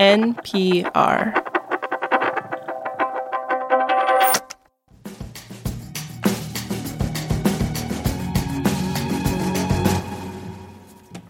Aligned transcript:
NPR. 0.00 1.34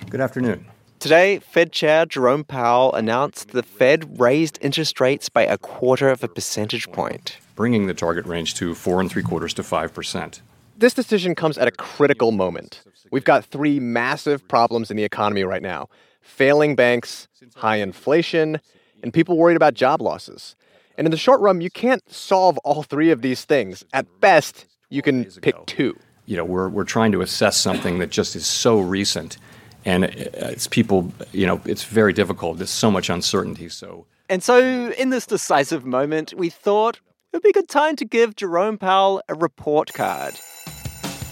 Good 0.08 0.20
afternoon. 0.20 0.66
Today, 1.00 1.40
Fed 1.40 1.72
Chair 1.72 2.06
Jerome 2.06 2.44
Powell 2.44 2.94
announced 2.94 3.48
the 3.48 3.64
Fed 3.64 4.20
raised 4.20 4.56
interest 4.60 5.00
rates 5.00 5.28
by 5.28 5.42
a 5.42 5.58
quarter 5.58 6.08
of 6.08 6.22
a 6.22 6.28
percentage 6.28 6.92
point, 6.92 7.38
bringing 7.56 7.88
the 7.88 7.94
target 7.94 8.24
range 8.24 8.54
to 8.54 8.76
four 8.76 9.00
and 9.00 9.10
three 9.10 9.24
quarters 9.24 9.52
to 9.54 9.64
five 9.64 9.92
percent. 9.92 10.42
This 10.76 10.94
decision 10.94 11.34
comes 11.34 11.58
at 11.58 11.66
a 11.66 11.72
critical 11.72 12.30
moment. 12.30 12.84
We've 13.10 13.24
got 13.24 13.44
three 13.44 13.80
massive 13.80 14.46
problems 14.46 14.92
in 14.92 14.96
the 14.96 15.02
economy 15.02 15.42
right 15.42 15.60
now 15.60 15.88
failing 16.20 16.76
banks, 16.76 17.28
high 17.56 17.76
inflation, 17.76 18.60
and 19.02 19.12
people 19.12 19.36
worried 19.36 19.56
about 19.56 19.74
job 19.74 20.00
losses. 20.00 20.56
And 20.96 21.06
in 21.06 21.10
the 21.10 21.16
short 21.16 21.40
run, 21.40 21.60
you 21.60 21.70
can't 21.70 22.02
solve 22.12 22.58
all 22.58 22.82
three 22.82 23.10
of 23.10 23.22
these 23.22 23.44
things. 23.44 23.84
At 23.92 24.06
best, 24.20 24.66
you 24.90 25.02
can 25.02 25.24
pick 25.24 25.54
two. 25.66 25.98
You 26.26 26.36
know, 26.36 26.44
we're, 26.44 26.68
we're 26.68 26.84
trying 26.84 27.12
to 27.12 27.22
assess 27.22 27.56
something 27.56 27.98
that 27.98 28.10
just 28.10 28.36
is 28.36 28.46
so 28.46 28.80
recent 28.80 29.38
and 29.84 30.04
uh, 30.04 30.08
it's 30.34 30.66
people 30.66 31.12
you 31.32 31.46
know 31.46 31.60
it's 31.64 31.84
very 31.84 32.12
difficult 32.12 32.58
there's 32.58 32.70
so 32.70 32.90
much 32.90 33.08
uncertainty 33.10 33.68
so 33.68 34.06
and 34.28 34.42
so 34.42 34.90
in 34.92 35.10
this 35.10 35.26
decisive 35.26 35.84
moment 35.84 36.34
we 36.34 36.50
thought 36.50 36.96
it 36.96 37.36
would 37.36 37.42
be 37.42 37.50
a 37.50 37.52
good 37.52 37.68
time 37.68 37.96
to 37.96 38.04
give 38.04 38.36
jerome 38.36 38.78
powell 38.78 39.22
a 39.28 39.34
report 39.34 39.92
card 39.92 40.38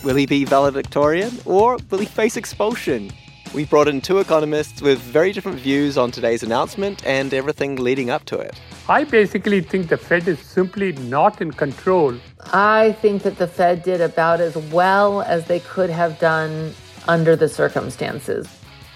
will 0.05 0.17
he 0.17 0.27
be 0.27 0.45
valedictorian 0.45 1.33
or 1.45 1.79
will 1.91 1.99
he 1.99 2.07
face 2.07 2.37
expulsion 2.37 3.11
we 3.55 3.65
brought 3.65 3.89
in 3.89 4.01
two 4.01 4.19
economists 4.19 4.83
with 4.83 4.99
very 4.99 5.33
different 5.33 5.59
views 5.59 5.97
on 5.97 6.11
today's 6.11 6.43
announcement 6.43 7.05
and 7.07 7.33
everything 7.33 7.77
leading 7.77 8.11
up 8.11 8.25
to 8.27 8.39
it. 8.39 8.61
I 8.89 9.05
basically 9.05 9.61
think 9.61 9.89
the 9.89 9.97
Fed 9.97 10.29
is 10.29 10.39
simply 10.39 10.93
not 10.93 11.41
in 11.41 11.53
control. 11.53 12.15
I 12.53 12.93
think 13.01 13.23
that 13.23 13.39
the 13.39 13.47
Fed 13.47 13.83
did 13.83 14.01
about 14.01 14.41
as 14.41 14.57
well 14.57 15.23
as 15.23 15.47
they 15.47 15.61
could 15.61 15.91
have 15.91 16.19
done 16.19 16.75
under 17.07 17.37
the 17.37 17.49
circumstances. 17.49 18.47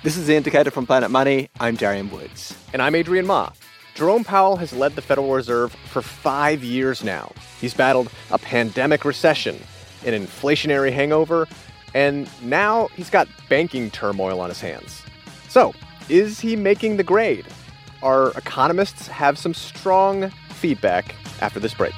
This 0.03 0.17
is 0.17 0.27
the 0.27 0.35
indicator 0.35 0.71
from 0.71 0.87
Planet 0.87 1.11
Money. 1.11 1.49
I'm 1.61 1.77
Darian 1.77 2.11
Woods. 2.11 2.57
And 2.73 2.83
I'm 2.83 2.95
Adrian 2.95 3.27
Ma. 3.27 3.51
Jerome 3.95 4.25
Powell 4.25 4.57
has 4.57 4.73
led 4.73 4.97
the 4.97 5.03
Federal 5.03 5.33
Reserve 5.33 5.73
for 5.73 6.03
five 6.03 6.65
years 6.65 7.05
now. 7.05 7.33
He's 7.61 7.75
battled 7.75 8.11
a 8.31 8.39
pandemic 8.39 9.05
recession, 9.05 9.57
an 10.05 10.15
inflationary 10.15 10.93
hangover, 10.93 11.47
and 11.95 12.29
now 12.43 12.89
he's 12.89 13.11
got 13.11 13.29
banking 13.49 13.91
turmoil 13.91 14.41
on 14.41 14.49
his 14.49 14.61
hands. 14.61 15.03
So, 15.49 15.75
is 16.09 16.41
he 16.41 16.57
making 16.57 16.97
the 16.97 17.05
grade? 17.05 17.47
Our 18.03 18.31
economists 18.31 19.07
have 19.09 19.39
some 19.39 19.55
strong 19.55 20.31
feedback 20.51 21.15
after 21.41 21.61
this 21.61 21.75
break. 21.75 21.95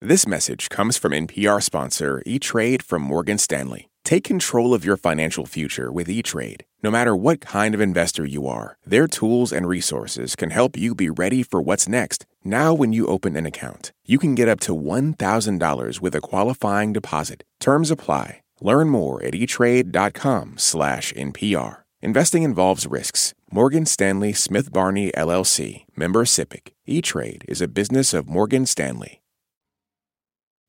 This 0.00 0.26
message 0.26 0.68
comes 0.68 0.96
from 0.96 1.12
NPR 1.12 1.62
sponsor 1.62 2.22
E 2.26 2.38
Trade 2.38 2.82
from 2.82 3.02
Morgan 3.02 3.38
Stanley. 3.38 3.88
Take 4.06 4.22
control 4.22 4.72
of 4.72 4.84
your 4.84 4.96
financial 4.96 5.46
future 5.46 5.90
with 5.90 6.08
E 6.08 6.22
Trade. 6.22 6.64
No 6.80 6.92
matter 6.92 7.16
what 7.16 7.40
kind 7.40 7.74
of 7.74 7.80
investor 7.80 8.24
you 8.24 8.46
are, 8.46 8.78
their 8.86 9.08
tools 9.08 9.52
and 9.52 9.66
resources 9.66 10.36
can 10.36 10.50
help 10.50 10.76
you 10.76 10.94
be 10.94 11.10
ready 11.10 11.42
for 11.42 11.60
what's 11.60 11.88
next. 11.88 12.24
Now, 12.44 12.72
when 12.72 12.92
you 12.92 13.08
open 13.08 13.34
an 13.34 13.46
account, 13.46 13.90
you 14.06 14.20
can 14.20 14.36
get 14.36 14.48
up 14.48 14.60
to 14.60 14.76
$1,000 14.76 16.00
with 16.00 16.14
a 16.14 16.20
qualifying 16.20 16.92
deposit. 16.92 17.42
Terms 17.58 17.90
apply. 17.90 18.42
Learn 18.60 18.90
more 18.90 19.20
at 19.24 19.34
etrade.com/npr. 19.34 21.76
Investing 22.00 22.42
involves 22.44 22.86
risks. 22.86 23.34
Morgan 23.50 23.86
Stanley 23.86 24.32
Smith 24.32 24.72
Barney 24.72 25.10
LLC, 25.16 25.84
member 25.96 26.24
SIPC. 26.24 26.68
E-Trade 26.86 27.44
is 27.48 27.60
a 27.60 27.66
business 27.66 28.14
of 28.14 28.28
Morgan 28.28 28.66
Stanley. 28.66 29.20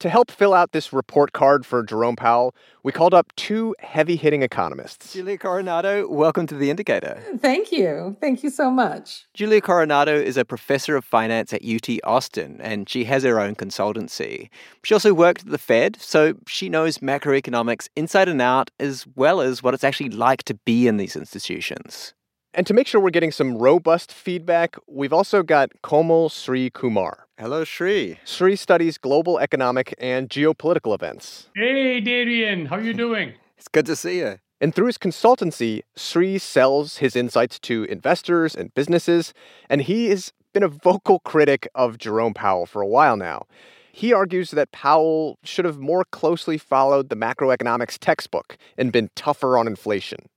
To 0.01 0.09
help 0.09 0.29
fill 0.29 0.53
out 0.53 0.73
this 0.73 0.93
report 0.93 1.33
card 1.33 1.65
for 1.65 1.81
Jerome 1.81 2.15
Powell, 2.15 2.53
we 2.83 2.91
called 2.91 3.15
up 3.15 3.35
two 3.35 3.75
heavy 3.79 4.15
hitting 4.15 4.43
economists. 4.43 5.13
Julia 5.13 5.39
Coronado, 5.39 6.07
welcome 6.07 6.45
to 6.47 6.55
The 6.55 6.69
Indicator. 6.69 7.19
Thank 7.39 7.71
you. 7.71 8.15
Thank 8.21 8.43
you 8.43 8.51
so 8.51 8.69
much. 8.69 9.25
Julia 9.33 9.59
Coronado 9.59 10.13
is 10.13 10.37
a 10.37 10.45
professor 10.45 10.95
of 10.95 11.03
finance 11.03 11.51
at 11.51 11.65
UT 11.65 11.89
Austin, 12.03 12.61
and 12.61 12.87
she 12.87 13.05
has 13.05 13.23
her 13.23 13.39
own 13.39 13.55
consultancy. 13.55 14.49
She 14.83 14.93
also 14.93 15.15
worked 15.15 15.41
at 15.41 15.49
the 15.49 15.57
Fed, 15.57 15.97
so 15.99 16.35
she 16.45 16.69
knows 16.69 16.99
macroeconomics 16.99 17.89
inside 17.95 18.29
and 18.29 18.39
out, 18.39 18.69
as 18.79 19.07
well 19.15 19.41
as 19.41 19.63
what 19.63 19.73
it's 19.73 19.83
actually 19.83 20.11
like 20.11 20.43
to 20.43 20.53
be 20.53 20.87
in 20.87 20.97
these 20.97 21.15
institutions. 21.15 22.13
And 22.53 22.65
to 22.65 22.73
make 22.73 22.87
sure 22.87 22.99
we're 22.99 23.11
getting 23.11 23.31
some 23.31 23.57
robust 23.57 24.11
feedback, 24.11 24.77
we've 24.87 25.13
also 25.13 25.43
got 25.43 25.69
Komal 25.83 26.29
Sri 26.29 26.69
Kumar. 26.69 27.27
Hello, 27.37 27.63
Sri. 27.63 28.19
Sri 28.23 28.55
studies 28.55 28.97
global 28.97 29.37
economic 29.37 29.93
and 29.99 30.29
geopolitical 30.29 30.95
events. 30.95 31.49
Hey, 31.55 31.99
Darian, 31.99 32.65
how 32.65 32.77
are 32.77 32.81
you 32.81 32.93
doing? 32.93 33.33
it's 33.57 33.67
good 33.67 33.85
to 33.85 33.95
see 33.95 34.19
you. 34.19 34.39
And 34.59 34.73
through 34.73 34.87
his 34.87 34.97
consultancy, 34.97 35.81
Sri 35.95 36.39
sells 36.39 36.97
his 36.97 37.15
insights 37.15 37.59
to 37.59 37.83
investors 37.83 38.55
and 38.55 38.73
businesses, 38.73 39.35
and 39.69 39.83
he 39.83 40.09
has 40.09 40.33
been 40.51 40.63
a 40.63 40.67
vocal 40.67 41.19
critic 41.19 41.67
of 41.75 41.99
Jerome 41.99 42.33
Powell 42.33 42.65
for 42.65 42.81
a 42.81 42.87
while 42.87 43.17
now. 43.17 43.45
He 43.91 44.13
argues 44.13 44.49
that 44.51 44.71
Powell 44.71 45.37
should 45.43 45.65
have 45.65 45.77
more 45.77 46.05
closely 46.05 46.57
followed 46.57 47.09
the 47.09 47.15
macroeconomics 47.15 47.97
textbook 47.99 48.57
and 48.77 48.91
been 48.91 49.11
tougher 49.15 49.59
on 49.59 49.67
inflation 49.67 50.27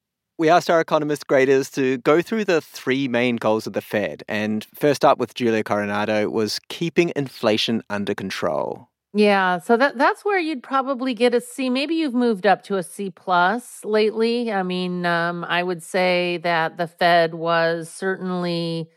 we 0.40 0.48
asked 0.48 0.70
our 0.70 0.80
economist 0.80 1.26
graders 1.26 1.68
to 1.68 1.98
go 1.98 2.22
through 2.22 2.46
the 2.46 2.62
three 2.62 3.06
main 3.08 3.36
goals 3.36 3.66
of 3.66 3.74
the 3.74 3.82
Fed. 3.82 4.24
And 4.26 4.66
first 4.74 5.04
up 5.04 5.18
with 5.18 5.34
Julia 5.34 5.62
Coronado 5.62 6.30
was 6.30 6.58
keeping 6.70 7.12
inflation 7.14 7.82
under 7.90 8.14
control. 8.14 8.88
Yeah, 9.12 9.58
so 9.58 9.76
that 9.76 9.98
that's 9.98 10.24
where 10.24 10.38
you'd 10.38 10.62
probably 10.62 11.12
get 11.14 11.34
a 11.34 11.40
C. 11.42 11.68
Maybe 11.68 11.96
you've 11.96 12.14
moved 12.14 12.46
up 12.46 12.62
to 12.64 12.76
a 12.76 12.82
C 12.82 13.10
plus 13.10 13.84
lately. 13.84 14.50
I 14.50 14.62
mean, 14.62 15.04
um, 15.04 15.44
I 15.44 15.62
would 15.62 15.82
say 15.82 16.38
that 16.38 16.78
the 16.78 16.86
Fed 16.86 17.34
was 17.34 17.90
certainly 17.90 18.88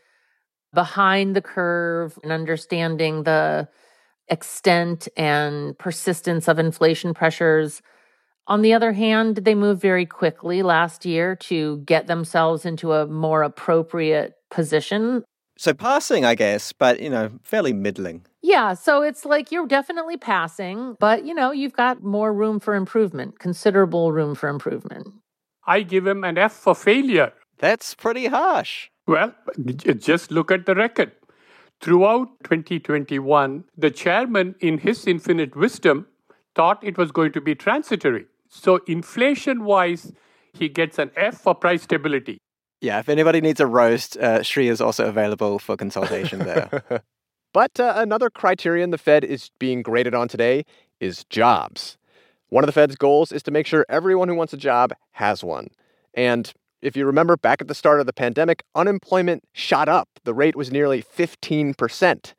behind 0.72 1.36
the 1.36 1.42
curve 1.42 2.18
in 2.22 2.30
understanding 2.30 3.24
the 3.24 3.68
extent 4.28 5.08
and 5.14 5.76
persistence 5.78 6.48
of 6.48 6.58
inflation 6.58 7.12
pressures 7.12 7.82
on 8.46 8.62
the 8.62 8.74
other 8.74 8.92
hand, 8.92 9.36
they 9.36 9.54
moved 9.54 9.80
very 9.80 10.06
quickly 10.06 10.62
last 10.62 11.06
year 11.06 11.34
to 11.36 11.78
get 11.78 12.06
themselves 12.06 12.66
into 12.66 12.92
a 12.92 13.06
more 13.06 13.42
appropriate 13.42 14.36
position. 14.50 15.24
So 15.56 15.72
passing, 15.72 16.24
I 16.24 16.34
guess, 16.34 16.72
but 16.72 17.00
you 17.00 17.08
know, 17.08 17.30
fairly 17.42 17.72
middling. 17.72 18.26
Yeah, 18.42 18.74
so 18.74 19.02
it's 19.02 19.24
like 19.24 19.50
you're 19.50 19.66
definitely 19.66 20.16
passing, 20.16 20.96
but 21.00 21.24
you 21.24 21.32
know, 21.32 21.52
you've 21.52 21.72
got 21.72 22.02
more 22.02 22.34
room 22.34 22.60
for 22.60 22.74
improvement, 22.74 23.38
considerable 23.38 24.12
room 24.12 24.34
for 24.34 24.48
improvement. 24.48 25.08
I 25.66 25.80
give 25.80 26.06
him 26.06 26.24
an 26.24 26.36
F 26.36 26.52
for 26.52 26.74
failure. 26.74 27.32
That's 27.58 27.94
pretty 27.94 28.26
harsh. 28.26 28.90
Well, 29.06 29.34
just 29.98 30.30
look 30.30 30.50
at 30.50 30.66
the 30.66 30.74
record. 30.74 31.12
Throughout 31.80 32.28
2021, 32.44 33.64
the 33.76 33.90
chairman, 33.90 34.54
in 34.60 34.78
his 34.78 35.06
infinite 35.06 35.56
wisdom, 35.56 36.06
thought 36.54 36.82
it 36.82 36.98
was 36.98 37.12
going 37.12 37.32
to 37.32 37.40
be 37.40 37.54
transitory. 37.54 38.26
So, 38.54 38.80
inflation 38.86 39.64
wise, 39.64 40.12
he 40.52 40.68
gets 40.68 40.98
an 40.98 41.10
F 41.16 41.38
for 41.38 41.54
price 41.54 41.82
stability. 41.82 42.38
Yeah, 42.80 43.00
if 43.00 43.08
anybody 43.08 43.40
needs 43.40 43.60
a 43.60 43.66
roast, 43.66 44.16
uh, 44.16 44.42
Sri 44.42 44.68
is 44.68 44.80
also 44.80 45.06
available 45.06 45.58
for 45.58 45.76
consultation 45.76 46.38
there. 46.38 47.02
but 47.52 47.80
uh, 47.80 47.94
another 47.96 48.30
criterion 48.30 48.90
the 48.90 48.98
Fed 48.98 49.24
is 49.24 49.50
being 49.58 49.82
graded 49.82 50.14
on 50.14 50.28
today 50.28 50.64
is 51.00 51.24
jobs. 51.24 51.98
One 52.48 52.62
of 52.62 52.66
the 52.66 52.72
Fed's 52.72 52.94
goals 52.94 53.32
is 53.32 53.42
to 53.42 53.50
make 53.50 53.66
sure 53.66 53.84
everyone 53.88 54.28
who 54.28 54.36
wants 54.36 54.52
a 54.52 54.56
job 54.56 54.92
has 55.12 55.42
one. 55.42 55.68
And 56.14 56.52
if 56.80 56.96
you 56.96 57.06
remember 57.06 57.36
back 57.36 57.60
at 57.60 57.66
the 57.66 57.74
start 57.74 57.98
of 57.98 58.06
the 58.06 58.12
pandemic, 58.12 58.62
unemployment 58.74 59.42
shot 59.52 59.88
up. 59.88 60.08
The 60.22 60.34
rate 60.34 60.54
was 60.54 60.70
nearly 60.70 61.02
15%. 61.02 62.34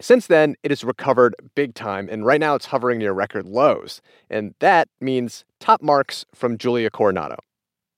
Since 0.00 0.26
then, 0.26 0.56
it 0.62 0.70
has 0.70 0.82
recovered 0.82 1.34
big 1.54 1.74
time, 1.74 2.08
and 2.10 2.26
right 2.26 2.40
now 2.40 2.54
it's 2.54 2.66
hovering 2.66 2.98
near 2.98 3.12
record 3.12 3.46
lows. 3.46 4.02
And 4.28 4.54
that 4.58 4.88
means 5.00 5.44
top 5.60 5.82
marks 5.82 6.24
from 6.34 6.58
Julia 6.58 6.90
Coronado. 6.90 7.36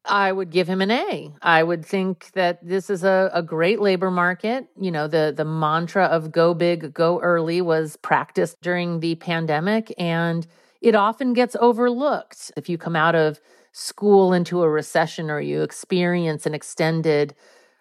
I 0.05 0.31
would 0.31 0.51
give 0.51 0.69
him 0.69 0.81
an 0.81 0.91
A. 0.91 1.33
I 1.43 1.63
would 1.63 1.85
think 1.85 2.31
that 2.33 2.65
this 2.67 2.91
is 2.91 3.03
a, 3.03 3.31
a 3.33 3.43
great 3.43 3.81
labor 3.81 4.11
market. 4.11 4.69
You 4.81 4.91
know, 4.91 5.09
the 5.09 5.33
the 5.37 5.45
mantra 5.45 6.05
of 6.05 6.31
go 6.31 6.55
big, 6.55 6.95
go 6.95 7.21
early 7.21 7.61
was 7.61 7.97
practiced 7.97 8.61
during 8.61 9.01
the 9.01 9.17
pandemic, 9.17 9.93
and 9.99 10.47
it 10.81 10.95
often 10.95 11.33
gets 11.33 11.57
overlooked. 11.61 12.53
If 12.57 12.69
you 12.69 12.79
come 12.79 12.95
out 12.95 13.17
of 13.17 13.41
school 13.73 14.33
into 14.33 14.63
a 14.63 14.71
recession 14.71 15.31
or 15.31 15.41
you 15.41 15.63
experience 15.63 16.47
an 16.47 16.55
extended 16.55 17.35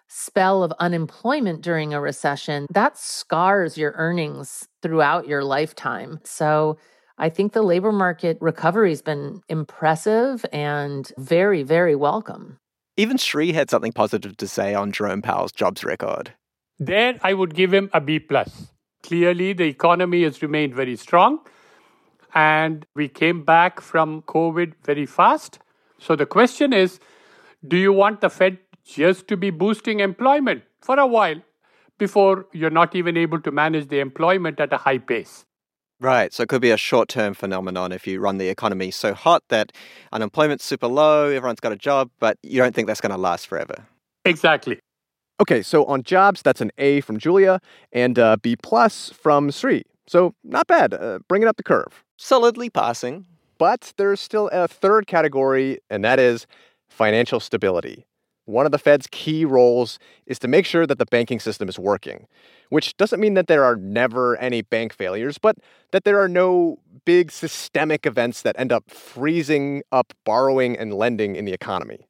spell 0.08 0.62
of 0.62 0.72
unemployment 0.78 1.62
during 1.62 1.92
a 1.92 2.00
recession, 2.00 2.66
that 2.70 2.96
scars 2.96 3.76
your 3.76 3.92
earnings 3.96 4.68
throughout 4.82 5.26
your 5.26 5.42
lifetime. 5.42 6.20
So 6.24 6.78
I 7.18 7.28
think 7.28 7.52
the 7.52 7.62
labor 7.62 7.92
market 7.92 8.38
recovery 8.40 8.90
has 8.90 9.02
been 9.02 9.40
impressive 9.48 10.44
and 10.52 11.10
very, 11.18 11.62
very 11.62 11.94
welcome. 11.94 12.58
Even 12.96 13.18
Sri 13.18 13.52
had 13.52 13.70
something 13.70 13.92
positive 13.92 14.36
to 14.38 14.48
say 14.48 14.74
on 14.74 14.92
Jerome 14.92 15.22
Powell's 15.22 15.52
jobs 15.52 15.84
record. 15.84 16.32
There, 16.78 17.18
I 17.22 17.34
would 17.34 17.54
give 17.54 17.72
him 17.72 17.90
a 17.92 18.00
B 18.00 18.18
plus. 18.18 18.68
Clearly, 19.02 19.52
the 19.52 19.64
economy 19.64 20.24
has 20.24 20.42
remained 20.42 20.74
very 20.74 20.96
strong, 20.96 21.38
and 22.34 22.86
we 22.94 23.08
came 23.08 23.44
back 23.44 23.80
from 23.80 24.22
COVID 24.22 24.74
very 24.84 25.06
fast. 25.06 25.58
So 25.98 26.16
the 26.16 26.26
question 26.26 26.72
is, 26.72 27.00
do 27.66 27.76
you 27.76 27.92
want 27.92 28.20
the 28.20 28.28
Fed 28.28 28.58
just 28.86 29.28
to 29.28 29.36
be 29.36 29.50
boosting 29.50 30.00
employment 30.00 30.62
for 30.80 30.98
a 30.98 31.06
while 31.06 31.42
before 31.98 32.46
you're 32.52 32.70
not 32.70 32.94
even 32.94 33.16
able 33.16 33.40
to 33.40 33.50
manage 33.50 33.88
the 33.88 33.98
employment 33.98 34.60
at 34.60 34.72
a 34.72 34.76
high 34.76 34.98
pace? 34.98 35.44
Right, 35.98 36.32
so 36.32 36.42
it 36.42 36.50
could 36.50 36.60
be 36.60 36.70
a 36.70 36.76
short 36.76 37.08
term 37.08 37.34
phenomenon 37.34 37.90
if 37.90 38.06
you 38.06 38.20
run 38.20 38.38
the 38.38 38.48
economy 38.48 38.90
so 38.90 39.14
hot 39.14 39.42
that 39.48 39.72
unemployment's 40.12 40.64
super 40.64 40.86
low, 40.86 41.28
everyone's 41.30 41.60
got 41.60 41.72
a 41.72 41.76
job, 41.76 42.10
but 42.20 42.38
you 42.42 42.60
don't 42.60 42.74
think 42.74 42.86
that's 42.86 43.00
going 43.00 43.12
to 43.12 43.18
last 43.18 43.46
forever. 43.46 43.86
Exactly. 44.24 44.78
Okay, 45.40 45.62
so 45.62 45.84
on 45.86 46.02
jobs, 46.02 46.42
that's 46.42 46.60
an 46.60 46.70
A 46.78 47.00
from 47.00 47.18
Julia 47.18 47.60
and 47.92 48.18
a 48.18 48.38
B 48.38 48.56
plus 48.56 49.10
from 49.10 49.50
Sri. 49.50 49.84
So 50.06 50.34
not 50.44 50.66
bad, 50.66 50.94
uh, 50.94 51.18
bringing 51.28 51.48
up 51.48 51.56
the 51.56 51.62
curve. 51.62 52.04
Solidly 52.16 52.70
passing. 52.70 53.26
But 53.58 53.94
there's 53.96 54.20
still 54.20 54.48
a 54.52 54.68
third 54.68 55.06
category, 55.06 55.78
and 55.88 56.04
that 56.04 56.18
is 56.18 56.46
financial 56.88 57.40
stability. 57.40 58.04
One 58.46 58.64
of 58.64 58.72
the 58.72 58.78
Fed's 58.78 59.06
key 59.10 59.44
roles 59.44 59.98
is 60.26 60.38
to 60.38 60.48
make 60.48 60.66
sure 60.66 60.86
that 60.86 60.98
the 60.98 61.06
banking 61.06 61.40
system 61.40 61.68
is 61.68 61.78
working, 61.78 62.26
which 62.70 62.96
doesn't 62.96 63.20
mean 63.20 63.34
that 63.34 63.48
there 63.48 63.64
are 63.64 63.76
never 63.76 64.36
any 64.36 64.62
bank 64.62 64.92
failures, 64.92 65.36
but 65.36 65.56
that 65.90 66.04
there 66.04 66.20
are 66.20 66.28
no 66.28 66.78
big 67.04 67.30
systemic 67.30 68.06
events 68.06 68.42
that 68.42 68.56
end 68.58 68.72
up 68.72 68.90
freezing 68.90 69.82
up 69.92 70.12
borrowing 70.24 70.76
and 70.76 70.94
lending 70.94 71.36
in 71.36 71.44
the 71.44 71.52
economy. 71.52 72.08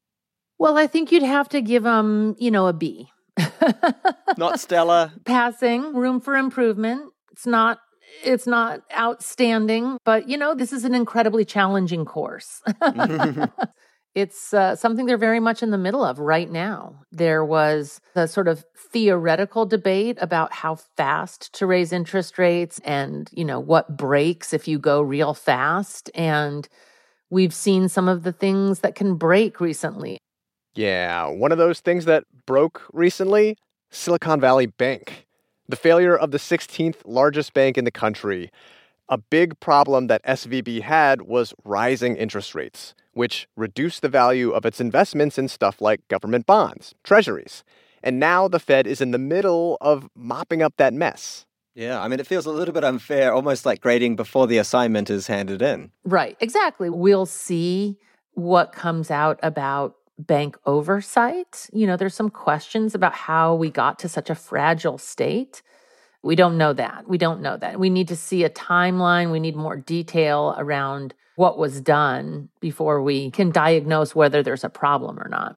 Well, 0.58 0.78
I 0.78 0.86
think 0.86 1.10
you'd 1.10 1.22
have 1.22 1.48
to 1.50 1.60
give 1.60 1.82
them, 1.82 2.36
you 2.38 2.50
know, 2.50 2.66
a 2.66 2.72
B. 2.72 3.08
not 4.38 4.60
stellar. 4.60 5.12
Passing, 5.24 5.94
room 5.94 6.20
for 6.20 6.36
improvement. 6.36 7.12
It's 7.32 7.46
not 7.46 7.78
it's 8.24 8.46
not 8.46 8.80
outstanding, 8.96 9.98
but 10.04 10.28
you 10.28 10.36
know, 10.38 10.54
this 10.54 10.72
is 10.72 10.84
an 10.84 10.94
incredibly 10.94 11.44
challenging 11.44 12.04
course. 12.04 12.62
it's 14.16 14.54
uh, 14.54 14.74
something 14.74 15.04
they're 15.04 15.18
very 15.18 15.40
much 15.40 15.62
in 15.62 15.70
the 15.70 15.78
middle 15.78 16.02
of 16.02 16.18
right 16.18 16.50
now. 16.50 17.02
There 17.12 17.44
was 17.44 18.00
a 18.14 18.26
sort 18.26 18.48
of 18.48 18.64
theoretical 18.90 19.66
debate 19.66 20.16
about 20.22 20.54
how 20.54 20.76
fast 20.76 21.52
to 21.56 21.66
raise 21.66 21.92
interest 21.92 22.38
rates 22.38 22.80
and, 22.82 23.28
you 23.30 23.44
know, 23.44 23.60
what 23.60 23.98
breaks 23.98 24.54
if 24.54 24.66
you 24.66 24.78
go 24.78 25.02
real 25.02 25.34
fast. 25.34 26.10
And 26.14 26.66
we've 27.28 27.52
seen 27.52 27.90
some 27.90 28.08
of 28.08 28.22
the 28.22 28.32
things 28.32 28.80
that 28.80 28.94
can 28.94 29.16
break 29.16 29.60
recently. 29.60 30.16
Yeah, 30.74 31.26
one 31.26 31.52
of 31.52 31.58
those 31.58 31.80
things 31.80 32.06
that 32.06 32.24
broke 32.46 32.84
recently 32.94 33.58
Silicon 33.90 34.40
Valley 34.40 34.66
Bank. 34.66 35.26
The 35.69 35.76
failure 35.76 36.16
of 36.16 36.30
the 36.30 36.38
16th 36.38 37.02
largest 37.04 37.52
bank 37.52 37.76
in 37.76 37.84
the 37.84 37.90
country. 37.90 38.50
A 39.08 39.19
big 39.19 39.58
problem 39.61 40.08
that 40.08 40.25
SVB 40.25 40.82
had 40.82 41.23
was 41.23 41.55
rising 41.64 42.17
interest 42.17 42.55
rates 42.55 42.94
which 43.17 43.49
reduced 43.56 44.03
the 44.03 44.11
value 44.11 44.50
of 44.50 44.67
its 44.67 44.79
investments 44.79 45.38
in 45.38 45.49
stuff 45.49 45.81
like 45.81 46.06
government 46.08 46.44
bonds, 46.44 46.94
treasuries. 47.03 47.64
And 48.03 48.20
now 48.20 48.47
the 48.47 48.61
Fed 48.61 48.87
is 48.87 49.00
in 49.00 49.11
the 49.11 49.19
middle 49.19 49.79
of 49.81 50.11
mopping 50.14 50.61
up 50.61 50.75
that 50.76 50.93
mess. 50.93 51.47
Yeah, 51.75 51.99
I 52.00 52.08
mean, 52.08 52.20
it 52.20 52.26
feels 52.26 52.44
a 52.44 52.50
little 52.50 52.75
bit 52.75 52.85
unfair, 52.85 53.32
almost 53.32 53.64
like 53.64 53.81
grading 53.81 54.17
before 54.17 54.47
the 54.47 54.58
assignment 54.58 55.08
is 55.08 55.29
handed 55.29 55.62
in. 55.62 55.93
Right, 56.05 56.37
exactly. 56.41 56.91
We'll 56.91 57.25
see 57.25 57.97
what 58.32 58.73
comes 58.73 59.11
out 59.11 59.41
about 59.43 59.97
bank 60.19 60.58
oversight. 60.67 61.70
You 61.73 61.87
know, 61.87 61.97
there's 61.97 62.14
some 62.14 62.31
questions 62.31 62.94
about 62.94 63.14
how 63.14 63.55
we 63.55 63.70
got 63.70 63.99
to 64.00 64.11
such 64.11 64.29
a 64.29 64.35
fragile 64.35 64.99
state. 64.99 65.62
We 66.26 66.34
don't 66.34 66.58
know 66.58 66.73
that. 66.73 67.08
We 67.08 67.19
don't 67.19 67.40
know 67.40 67.56
that. 67.56 67.78
We 67.78 67.88
need 67.88 68.08
to 68.08 68.17
see 68.17 68.43
a 68.43 68.50
timeline. 68.50 69.31
We 69.31 69.38
need 69.38 69.55
more 69.55 69.76
detail 69.76 70.56
around 70.58 71.14
what 71.37 71.56
was 71.56 71.81
done 71.81 72.49
before 72.61 73.00
we 73.00 73.31
can 73.31 73.52
diagnose 73.52 74.12
whether 74.12 74.43
there's 74.43 74.64
a 74.64 74.69
problem 74.69 75.20
or 75.20 75.28
not. 75.28 75.55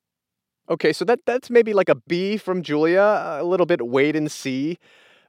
Okay, 0.70 0.94
so 0.94 1.04
that 1.06 1.22
that's 1.26 1.50
maybe 1.50 1.74
like 1.74 1.90
a 1.90 1.96
B 1.96 2.38
from 2.38 2.62
Julia, 2.62 3.02
a 3.40 3.44
little 3.44 3.66
bit 3.66 3.88
wait 3.88 4.16
and 4.16 4.32
see. 4.32 4.78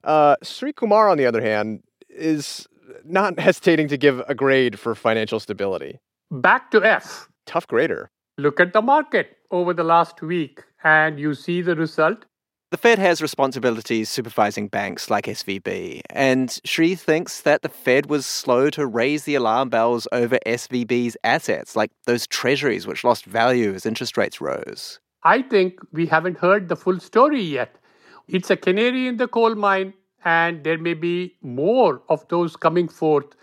Uh, 0.05 0.37
Sri 0.43 0.75
Kumar, 0.75 1.09
on 1.09 1.17
the 1.17 1.25
other 1.25 1.41
hand, 1.41 1.85
is 2.11 2.69
not 3.03 3.39
hesitating 3.47 3.89
to 3.89 3.97
give 3.97 4.23
a 4.29 4.35
grade 4.35 4.79
for 4.79 4.95
financial 4.95 5.41
stability. 5.41 6.01
Back 6.31 6.71
to 6.73 6.85
F. 6.85 7.31
Tough 7.47 7.67
grader. 7.67 8.11
Look 8.37 8.61
at 8.61 8.75
the 8.75 8.83
market 8.83 9.39
over 9.51 9.73
the 9.73 9.85
last 9.85 10.21
week, 10.21 10.65
and 10.85 11.19
you 11.19 11.33
see 11.33 11.63
the 11.63 11.77
result. 11.77 12.27
The 12.71 12.77
Fed 12.77 13.01
has 13.01 13.21
responsibilities 13.21 14.09
supervising 14.09 14.69
banks 14.69 15.11
like 15.11 15.25
SVB, 15.25 16.03
and 16.09 16.57
Sri 16.65 16.95
thinks 16.95 17.41
that 17.41 17.63
the 17.63 17.69
Fed 17.69 18.09
was 18.09 18.25
slow 18.25 18.71
to 18.71 18.87
raise 18.87 19.25
the 19.25 19.35
alarm 19.35 19.71
bells 19.71 20.07
over 20.13 20.39
SVB's 20.47 21.17
assets, 21.25 21.75
like 21.75 21.91
those 22.07 22.29
treasuries 22.29 22.87
which 22.87 23.03
lost 23.03 23.25
value 23.25 23.75
as 23.75 23.87
interest 23.87 24.17
rates 24.17 24.41
rose. 24.41 25.01
I 25.25 25.43
think 25.43 25.81
we 25.91 26.07
haven't 26.07 26.39
heard 26.39 26.69
the 26.69 26.77
full 26.77 27.01
story 27.01 27.43
yet. 27.43 27.75
It's 28.29 28.51
a 28.51 28.57
canary 28.57 29.09
in 29.09 29.17
the 29.17 29.27
coal 29.27 29.57
mine, 29.57 29.93
and 30.25 30.63
there 30.63 30.79
may 30.79 30.95
be 30.95 31.35
more 31.43 32.01
of 32.09 32.29
those 32.29 32.55
coming 32.55 32.87
forth. 32.87 33.35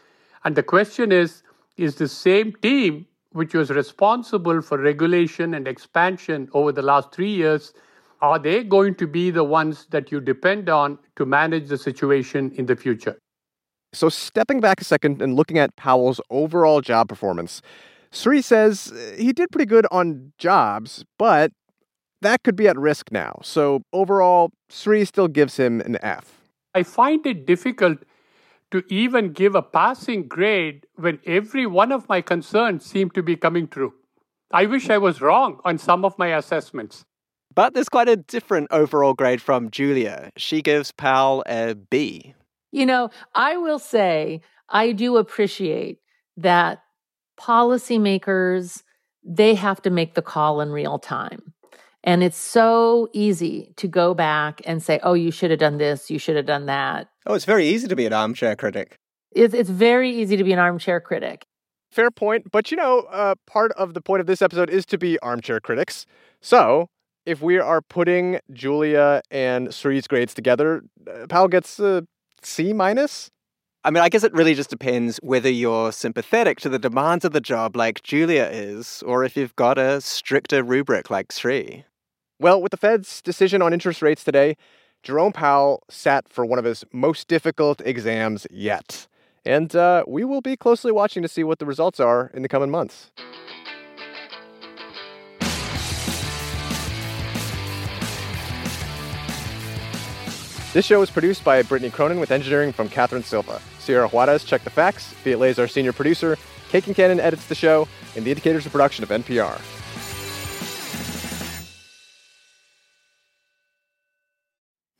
And 0.46 0.56
the 0.56 0.64
question 0.64 1.12
is 1.12 1.44
is 1.76 1.96
the 1.96 2.08
same 2.08 2.54
team 2.62 3.06
which 3.34 3.54
was 3.54 3.72
responsible 3.72 4.62
for 4.62 4.78
regulation 4.78 5.54
and 5.54 5.68
expansion 5.68 6.48
over 6.54 6.72
the 6.72 6.82
last 6.82 7.12
three 7.12 7.34
years 7.34 7.74
are 8.22 8.40
they 8.40 8.64
going 8.64 8.96
to 8.96 9.08
be 9.08 9.32
the 9.32 9.44
ones 9.44 9.88
that 9.92 10.12
you 10.12 10.20
depend 10.20 10.70
on 10.70 11.00
to 11.16 11.26
manage 11.26 11.68
the 11.68 11.78
situation 11.78 12.52
in 12.56 12.66
the 12.66 12.76
future? 12.76 13.18
So, 13.94 14.10
stepping 14.10 14.60
back 14.60 14.82
a 14.82 14.84
second 14.84 15.22
and 15.22 15.36
looking 15.36 15.58
at 15.58 15.76
Powell's 15.76 16.20
overall 16.30 16.82
job 16.82 17.08
performance, 17.08 17.62
Sri 18.12 18.42
says 18.42 18.92
uh, 18.92 19.16
he 19.18 19.32
did 19.34 19.50
pretty 19.52 19.66
good 19.66 19.86
on 19.92 20.34
jobs, 20.38 21.06
but 21.18 21.52
that 22.22 22.44
could 22.44 22.56
be 22.56 22.68
at 22.68 22.78
risk 22.78 23.12
now. 23.12 23.40
So, 23.44 23.84
overall, 23.94 24.52
Sri 24.70 25.06
still 25.06 25.28
gives 25.28 25.58
him 25.58 25.82
an 25.82 25.98
F. 26.02 26.42
I 26.74 26.84
find 26.84 27.26
it 27.26 27.46
difficult 27.46 28.00
to 28.72 28.84
even 28.90 29.32
give 29.32 29.56
a 29.56 29.62
passing 29.62 30.28
grade 30.28 30.86
when 30.96 31.20
every 31.26 31.66
one 31.66 31.92
of 31.92 32.10
my 32.10 32.22
concerns 32.22 32.86
seem 32.86 33.10
to 33.12 33.24
be 33.24 33.36
coming 33.36 33.68
true. 33.68 33.94
I 34.52 34.66
wish 34.66 34.90
I 34.90 34.98
was 34.98 35.22
wrong 35.22 35.60
on 35.64 35.78
some 35.78 36.06
of 36.06 36.18
my 36.18 36.36
assessments. 36.36 37.06
But 37.58 37.74
there's 37.74 37.90
quite 37.90 38.08
a 38.08 38.18
different 38.18 38.68
overall 38.70 39.16
grade 39.16 39.42
from 39.42 39.72
Julia. 39.72 40.30
She 40.38 40.62
gives 40.62 40.92
Powell 40.92 41.44
a 41.48 41.74
B. 41.74 42.36
You 42.72 42.86
know, 42.86 43.10
I 43.34 43.58
will 43.58 43.80
say 43.80 44.42
I 44.70 44.92
do 44.92 45.18
appreciate 45.18 45.98
that 46.38 46.84
policymakers 47.40 48.84
they 49.24 49.56
have 49.56 49.82
to 49.82 49.90
make 49.90 50.14
the 50.14 50.22
call 50.22 50.62
in 50.62 50.70
real 50.70 51.00
time. 51.00 51.52
And 52.04 52.22
it's 52.22 52.38
so 52.38 53.10
easy 53.12 53.74
to 53.78 53.88
go 53.88 54.14
back 54.14 54.62
and 54.66 54.84
say, 54.84 55.00
oh, 55.02 55.16
you 55.16 55.32
should 55.32 55.50
have 55.50 55.60
done 55.60 55.80
this, 55.80 56.12
you 56.12 56.20
should 56.20 56.36
have 56.36 56.46
done 56.46 56.68
that. 56.68 57.10
Oh, 57.26 57.34
it's 57.34 57.46
very 57.46 57.68
easy 57.68 57.88
to 57.88 57.96
be 57.96 58.06
an 58.06 58.14
armchair 58.14 58.56
critic. 58.56 59.00
It's, 59.32 59.56
it's 59.56 59.72
very 59.72 60.12
easy 60.12 60.38
to 60.38 60.44
be 60.44 60.54
an 60.54 60.60
armchair 60.60 61.02
critic. 61.02 61.48
Fair 61.92 62.12
point. 62.12 62.52
But 62.52 62.70
you 62.70 62.78
know, 62.78 63.00
uh, 63.10 63.34
part 63.48 63.72
of 63.72 63.96
the 63.96 64.02
point 64.02 64.22
of 64.22 64.28
this 64.28 64.44
episode 64.44 64.70
is 64.70 64.86
to 64.86 65.00
be 65.00 65.18
armchair 65.24 65.60
critics. 65.60 66.06
So 66.40 66.90
if 67.28 67.42
we 67.42 67.60
are 67.60 67.82
putting 67.82 68.40
Julia 68.54 69.22
and 69.30 69.74
Sri's 69.74 70.08
grades 70.08 70.34
together, 70.34 70.82
uh, 71.06 71.28
Powell 71.28 71.50
gets 71.50 71.78
a 71.78 72.08
C 72.42 72.72
minus. 72.72 73.30
I 73.84 73.92
mean, 73.92 74.02
I 74.02 74.08
guess 74.08 74.24
it 74.24 74.34
really 74.34 74.56
just 74.56 74.70
depends 74.70 75.20
whether 75.22 75.50
you're 75.50 75.92
sympathetic 75.92 76.62
to 76.62 76.70
the 76.70 76.80
demands 76.80 77.26
of 77.26 77.34
the 77.34 77.42
job 77.42 77.76
like 77.76 78.02
Julia 78.02 78.46
is, 78.46 79.04
or 79.06 79.26
if 79.26 79.36
you've 79.36 79.56
got 79.58 79.78
a 79.78 80.00
stricter 80.00 80.64
rubric 80.64 81.10
like 81.10 81.34
Sri. 81.34 81.84
Well, 82.40 82.62
with 82.62 82.72
the 82.72 82.78
Fed's 82.78 83.22
decision 83.22 83.62
on 83.62 83.74
interest 83.74 84.02
rates 84.02 84.24
today, 84.24 84.56
Jerome 85.04 85.34
Powell 85.34 85.84
sat 85.90 86.30
for 86.30 86.46
one 86.46 86.60
of 86.60 86.66
his 86.66 86.86
most 86.94 87.28
difficult 87.28 87.82
exams 87.82 88.48
yet. 88.50 89.08
And 89.46 89.76
uh, 89.76 90.06
we 90.08 90.24
will 90.24 90.42
be 90.42 90.56
closely 90.56 90.94
watching 90.94 91.24
to 91.24 91.30
see 91.30 91.44
what 91.44 91.60
the 91.60 91.66
results 91.66 92.00
are 92.00 92.32
in 92.34 92.42
the 92.42 92.50
coming 92.50 92.72
months. 92.72 93.12
This 100.78 100.86
show 100.86 101.02
is 101.02 101.10
produced 101.10 101.44
by 101.44 101.64
Brittany 101.64 101.90
Cronin 101.90 102.20
with 102.20 102.30
engineering 102.30 102.72
from 102.72 102.88
Catherine 102.88 103.24
Silva. 103.24 103.60
Sierra 103.80 104.08
Juarez 104.08 104.44
checked 104.44 104.64
the 104.64 104.70
facts. 104.70 105.12
Viet 105.24 105.42
is 105.42 105.58
our 105.58 105.68
senior 105.68 105.92
producer. 105.92 106.38
Kate 106.70 106.84
Cannon 106.84 107.20
edits 107.20 107.48
the 107.48 107.56
show, 107.56 107.88
and 108.16 108.24
the 108.24 108.30
Indicator 108.30 108.60
is 108.60 108.68
a 108.68 108.70
production 108.70 109.04
of 109.04 109.10
NPR. 109.10 109.60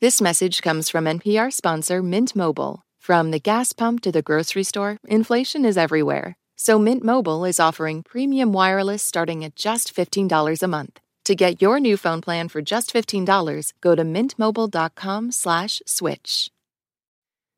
This 0.00 0.20
message 0.20 0.62
comes 0.62 0.90
from 0.90 1.04
NPR 1.04 1.52
sponsor 1.52 2.02
Mint 2.02 2.34
Mobile. 2.34 2.82
From 2.98 3.30
the 3.30 3.38
gas 3.38 3.72
pump 3.72 4.00
to 4.00 4.10
the 4.10 4.20
grocery 4.20 4.64
store, 4.64 4.96
inflation 5.06 5.64
is 5.64 5.78
everywhere. 5.78 6.34
So 6.56 6.80
Mint 6.80 7.04
Mobile 7.04 7.44
is 7.44 7.60
offering 7.60 8.02
premium 8.02 8.52
wireless 8.52 9.04
starting 9.04 9.44
at 9.44 9.54
just 9.54 9.94
$15 9.94 10.60
a 10.60 10.66
month. 10.66 10.98
To 11.28 11.34
get 11.34 11.60
your 11.60 11.78
new 11.78 11.98
phone 11.98 12.22
plan 12.22 12.48
for 12.48 12.62
just 12.62 12.90
$15, 12.90 13.74
go 13.82 13.94
to 13.94 14.02
mintmobile.com 14.02 15.30
slash 15.30 15.82
switch. 15.84 16.50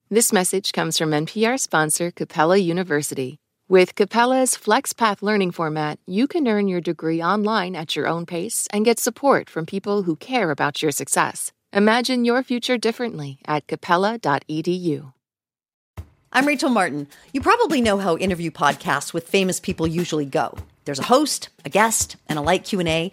This 0.09 0.33
message 0.33 0.73
comes 0.73 0.99
from 0.99 1.13
NPR 1.13 1.57
sponsor 1.57 2.11
Capella 2.11 2.57
University. 2.57 3.39
With 3.69 3.95
Capella's 3.95 4.57
FlexPath 4.57 5.23
learning 5.23 5.53
format, 5.53 6.01
you 6.05 6.27
can 6.27 6.49
earn 6.49 6.67
your 6.67 6.81
degree 6.81 7.23
online 7.23 7.77
at 7.77 7.95
your 7.95 8.09
own 8.09 8.27
pace 8.27 8.67
and 8.73 8.85
get 8.85 8.99
support 8.99 9.49
from 9.49 9.67
people 9.67 10.03
who 10.03 10.17
care 10.17 10.51
about 10.51 10.83
your 10.83 10.91
success. 10.91 11.53
Imagine 11.73 12.25
your 12.25 12.43
future 12.43 12.77
differently 12.77 13.39
at 13.47 13.69
capella.edu. 13.69 15.13
I'm 16.33 16.47
Rachel 16.47 16.71
Martin. 16.71 17.07
You 17.33 17.41
probably 17.41 17.81
know 17.81 17.99
how 17.99 18.17
interview 18.17 18.51
podcasts 18.51 19.15
with 19.15 19.29
famous 19.29 19.61
people 19.61 19.87
usually 19.87 20.25
go. 20.25 20.59
There's 20.87 20.99
a 20.99 21.05
host, 21.05 21.51
a 21.65 21.69
guest, 21.69 22.17
and 22.29 22.37
a 22.37 22.43
light 22.43 22.65
Q&A. 22.65 23.13